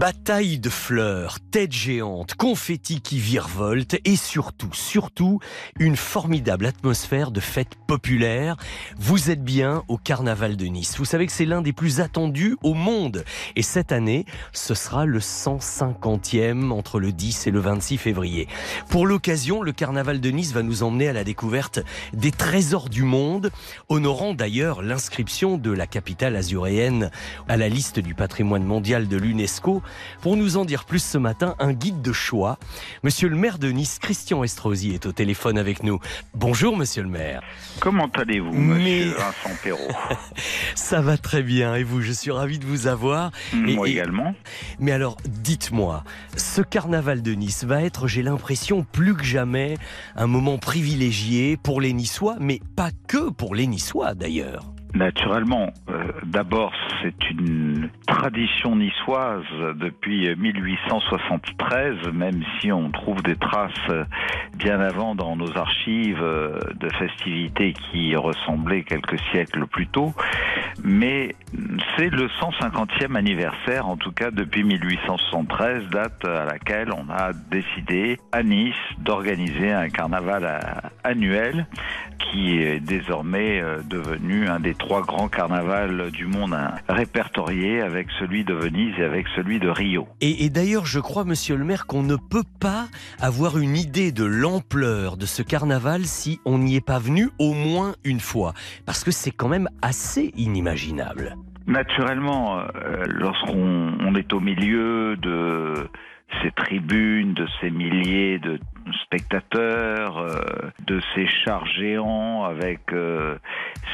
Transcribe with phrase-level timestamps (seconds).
[0.00, 5.40] Bataille de fleurs, têtes géantes, confettis qui virevoltent et surtout, surtout,
[5.78, 8.56] une formidable atmosphère de fête populaire.
[8.96, 10.96] Vous êtes bien au Carnaval de Nice.
[10.96, 13.26] Vous savez que c'est l'un des plus attendus au monde.
[13.56, 14.24] Et cette année,
[14.54, 18.48] ce sera le 150e entre le 10 et le 26 février.
[18.88, 21.80] Pour l'occasion, le Carnaval de Nice va nous emmener à la découverte
[22.14, 23.50] des trésors du monde,
[23.90, 27.10] honorant d'ailleurs l'inscription de la capitale azuréenne
[27.48, 29.82] à la liste du patrimoine mondial de l'UNESCO
[30.20, 32.58] pour nous en dire plus ce matin, un guide de choix.
[33.02, 35.98] Monsieur le maire de Nice, Christian Estrosi, est au téléphone avec nous.
[36.34, 37.42] Bonjour, monsieur le maire.
[37.80, 39.88] Comment allez-vous, monsieur Vincent Perrault
[40.74, 41.74] Ça va très bien.
[41.74, 43.30] Et vous, je suis ravi de vous avoir.
[43.52, 44.34] Moi également.
[44.78, 46.04] Mais alors, dites-moi,
[46.36, 49.76] ce carnaval de Nice va être, j'ai l'impression, plus que jamais,
[50.16, 54.64] un moment privilégié pour les Niçois, mais pas que pour les Niçois d'ailleurs.
[54.94, 59.44] Naturellement, euh, d'abord c'est une tradition niçoise
[59.76, 63.72] depuis 1873, même si on trouve des traces
[64.54, 70.12] bien avant dans nos archives de festivités qui ressemblaient quelques siècles plus tôt.
[70.84, 71.34] Mais
[71.96, 78.18] c'est le 150e anniversaire, en tout cas depuis 1873, date à laquelle on a décidé
[78.32, 81.66] à Nice d'organiser un carnaval annuel
[82.18, 86.56] qui est désormais euh, devenu un des trois grands carnavals du monde
[86.88, 90.06] répertoriés avec celui de Venise et avec celui de Rio.
[90.20, 92.88] Et, et d'ailleurs, je crois, monsieur le maire, qu'on ne peut pas
[93.20, 97.52] avoir une idée de l'ampleur de ce carnaval si on n'y est pas venu au
[97.52, 98.54] moins une fois.
[98.86, 101.36] Parce que c'est quand même assez inimaginable.
[101.66, 105.74] Naturellement, euh, lorsqu'on est au milieu de
[106.42, 108.58] ces tribunes, de ces milliers de
[109.04, 110.40] spectateurs, euh,
[110.86, 113.36] de ces chars géants avec euh,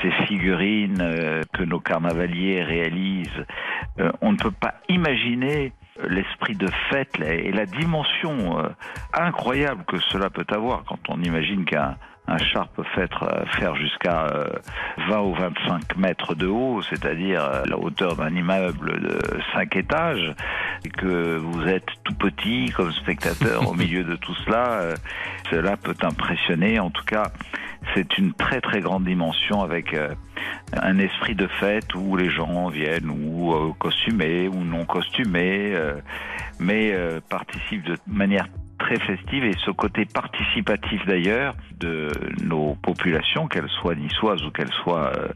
[0.00, 3.44] ces figurines que nos carnavaliers réalisent,
[4.20, 5.72] on ne peut pas imaginer
[6.08, 8.62] l'esprit de fête et la dimension
[9.14, 11.96] incroyable que cela peut avoir quand on imagine qu'un
[12.28, 14.26] un char peut faire, euh, jusqu'à
[15.08, 19.20] 20 euh, ou 25 mètres de haut, c'est-à-dire euh, la hauteur d'un immeuble de
[19.54, 20.34] 5 étages,
[20.84, 24.94] et que vous êtes tout petit comme spectateur au milieu de tout cela,
[25.50, 26.78] cela peut impressionner.
[26.80, 27.30] En tout cas,
[27.94, 29.96] c'est une très très grande dimension avec
[30.72, 35.74] un esprit de fête où les gens viennent ou costumés ou non costumés,
[36.60, 36.94] mais
[37.28, 38.46] participent de manière
[38.86, 42.08] très festive et ce côté participatif d'ailleurs de
[42.42, 45.28] nos populations, qu'elles soient niçoises ou qu'elles soient euh,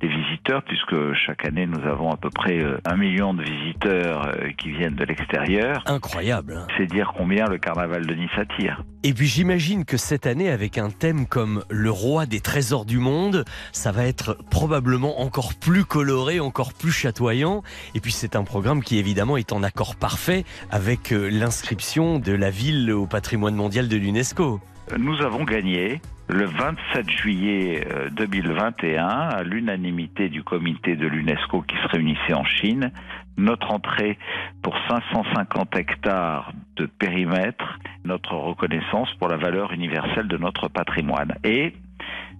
[0.00, 4.28] des visiteurs, puisque chaque année nous avons à peu près euh, un million de visiteurs
[4.28, 5.82] euh, qui viennent de l'extérieur.
[5.86, 6.66] Incroyable.
[6.76, 8.82] C'est dire combien le carnaval de Nice attire.
[9.02, 12.98] Et puis j'imagine que cette année, avec un thème comme le roi des trésors du
[12.98, 17.62] monde, ça va être probablement encore plus coloré, encore plus chatoyant.
[17.94, 22.50] Et puis c'est un programme qui évidemment est en accord parfait avec l'inscription de la
[22.50, 24.60] ville au patrimoine mondial de l'UNESCO.
[24.98, 31.76] Nous avons gagné le 27 juillet 2021, euh, à l'unanimité du comité de l'UNESCO qui
[31.76, 32.90] se réunissait en Chine,
[33.36, 34.18] notre entrée
[34.62, 41.34] pour 550 hectares de périmètre, notre reconnaissance pour la valeur universelle de notre patrimoine.
[41.44, 41.74] Et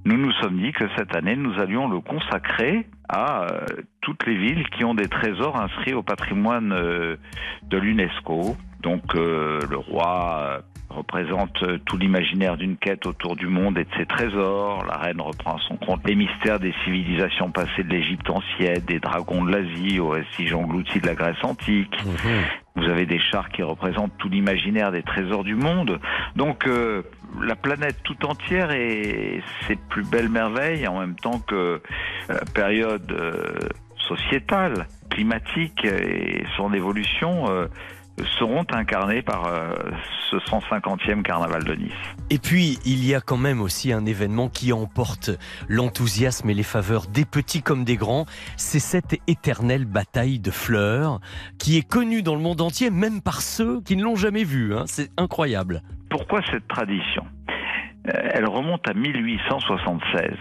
[0.05, 3.61] nous nous sommes dit que cette année, nous allions le consacrer à euh,
[4.01, 7.17] toutes les villes qui ont des trésors inscrits au patrimoine euh,
[7.65, 8.57] de l'UNESCO.
[8.83, 14.07] Donc le roi représente euh, tout l'imaginaire d'une quête autour du monde et de ses
[14.07, 14.85] trésors.
[14.87, 18.99] La reine reprend à son compte les mystères des civilisations passées de l'Égypte ancienne, des
[18.99, 21.95] dragons de l'Asie, aux vestiges engloutis de la Grèce antique.
[22.05, 22.43] Mhm.
[22.77, 26.01] Vous avez des chars qui représentent tout l'imaginaire des trésors du monde.
[26.37, 27.03] Donc euh,
[27.43, 31.81] la planète tout entière et ses plus belles merveilles en même temps que
[32.29, 33.13] la euh, période
[33.97, 37.47] sociétale, climatique et son évolution
[38.39, 39.75] seront incarnés par euh,
[40.31, 41.93] ce 150e carnaval de Nice.
[42.31, 45.31] Et puis, il y a quand même aussi un événement qui emporte
[45.69, 48.27] l'enthousiasme et les faveurs des petits comme des grands.
[48.57, 51.21] C'est cette éternelle bataille de fleurs
[51.59, 54.75] qui est connue dans le monde entier, même par ceux qui ne l'ont jamais vue.
[54.75, 54.85] Hein.
[54.87, 55.83] C'est incroyable.
[56.11, 57.25] Pourquoi cette tradition?
[58.09, 60.33] Euh, Elle remonte à 1876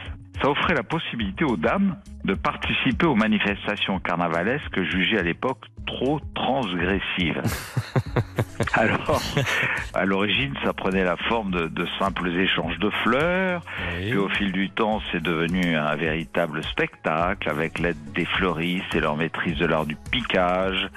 [0.42, 6.20] ça offrait la possibilité aux dames de participer aux manifestations carnavalesques jugées à l'époque trop
[6.36, 7.42] transgressives.
[8.74, 9.22] Alors,
[9.94, 13.62] à l'origine, ça prenait la forme de, de simples échanges de fleurs.
[13.96, 14.10] Oui.
[14.10, 19.00] Puis au fil du temps, c'est devenu un véritable spectacle avec l'aide des fleuristes et
[19.00, 20.90] leur maîtrise de l'art du piquage.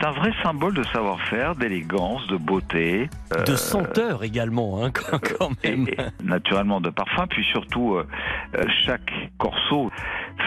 [0.00, 3.08] C'est un vrai symbole de savoir-faire, d'élégance, de beauté.
[3.36, 4.90] euh, De senteur également, hein,
[5.38, 5.88] quand, même.
[5.88, 7.26] et naturellement de parfum.
[7.28, 8.06] Puis surtout, euh,
[8.56, 9.90] euh, chaque corso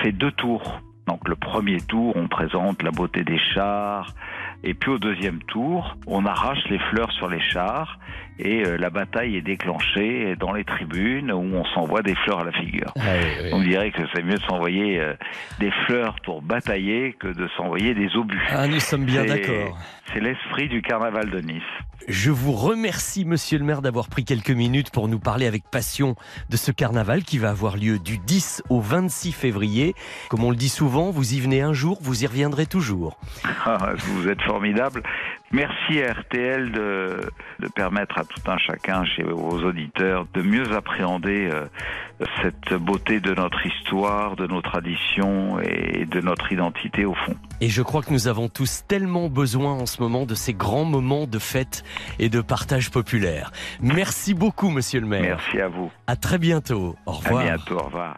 [0.03, 0.81] fait deux tours.
[1.07, 4.13] Donc le premier tour, on présente la beauté des chars.
[4.63, 7.97] Et puis au deuxième tour, on arrache les fleurs sur les chars
[8.39, 12.43] et euh, la bataille est déclenchée dans les tribunes où on s'envoie des fleurs à
[12.43, 12.91] la figure.
[12.97, 13.49] Ah oui, oui.
[13.53, 15.13] On dirait que c'est mieux de s'envoyer euh,
[15.59, 18.47] des fleurs pour batailler que de s'envoyer des obus.
[18.49, 19.77] Ah, nous sommes bien d'accord.
[20.13, 21.63] C'est l'esprit du carnaval de Nice.
[22.07, 26.15] Je vous remercie, monsieur le maire, d'avoir pris quelques minutes pour nous parler avec passion
[26.49, 29.95] de ce carnaval qui va avoir lieu du 10 au 26 février.
[30.29, 33.19] Comme on le dit souvent, vous y venez un jour, vous y reviendrez toujours.
[33.65, 35.03] Ah, Vous êtes formidable.
[35.51, 37.21] Merci à RTL de,
[37.75, 41.65] permettre à tout un chacun, chez vos auditeurs, de mieux appréhender euh,
[42.41, 47.35] cette beauté de notre histoire, de nos traditions et de notre identité au fond.
[47.61, 50.85] Et je crois que nous avons tous tellement besoin en ce moment de ces grands
[50.85, 51.83] moments de fête
[52.17, 53.51] et de partage populaire.
[53.81, 55.21] Merci beaucoup, monsieur le maire.
[55.37, 55.91] Merci à vous.
[56.07, 56.95] À très bientôt.
[57.05, 57.43] Au À revoir.
[57.43, 57.75] bientôt.
[57.77, 58.17] Au revoir.